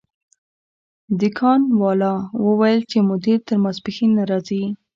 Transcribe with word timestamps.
دکان 1.21 1.61
والا 1.81 2.13
وویل 2.45 2.81
چې 2.91 2.97
مدیر 3.09 3.39
تر 3.47 3.57
ماسپښین 3.63 4.11
نه 4.17 4.23
راځي. 4.31 4.63